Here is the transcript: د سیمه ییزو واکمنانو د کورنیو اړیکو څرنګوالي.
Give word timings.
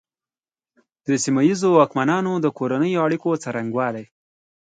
د 1.05 1.07
سیمه 1.23 1.41
ییزو 1.47 1.69
واکمنانو 1.73 2.33
د 2.39 2.47
کورنیو 2.57 3.03
اړیکو 3.05 3.29
څرنګوالي. 3.43 4.05